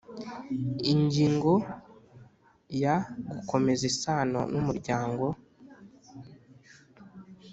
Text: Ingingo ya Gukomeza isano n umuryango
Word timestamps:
Ingingo 0.91 1.53
ya 2.81 2.95
Gukomeza 3.31 3.83
isano 3.91 4.41
n 4.51 4.53
umuryango 4.61 5.25